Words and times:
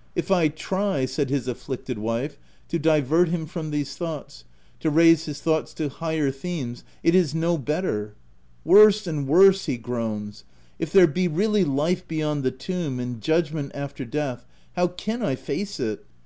"If 0.14 0.30
I 0.30 0.48
try," 0.48 1.06
said 1.06 1.30
his 1.30 1.48
afflicted 1.48 1.96
wife," 1.98 2.36
to 2.68 2.78
divert 2.78 3.30
him 3.30 3.46
from 3.46 3.70
these 3.70 3.96
things— 3.96 4.44
to 4.80 4.90
raise 4.90 5.24
his 5.24 5.40
thoughts 5.40 5.72
to 5.72 5.88
higher 5.88 6.30
themes, 6.30 6.84
it 7.02 7.14
is 7.14 7.34
no 7.34 7.56
better:— 7.56 8.08
c 8.08 8.12
Worse 8.68 9.06
and 9.06 9.26
worse!' 9.26 9.64
he 9.64 9.78
groans. 9.78 10.44
I 10.44 10.82
If 10.82 10.92
there 10.92 11.06
be 11.06 11.28
really 11.28 11.64
life 11.64 12.06
be 12.06 12.16
yond 12.16 12.42
the 12.42 12.50
tomb, 12.50 13.00
and 13.00 13.22
judgment 13.22 13.72
after 13.74 14.04
death, 14.04 14.44
how 14.76 14.88
caw 14.88 15.16
1 15.16 15.36
face 15.36 15.80
it 15.80 16.04